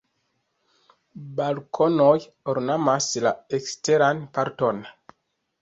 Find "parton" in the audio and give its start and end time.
4.39-4.83